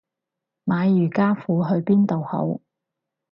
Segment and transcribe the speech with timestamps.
[0.65, 2.59] 買瑜伽褲去邊度好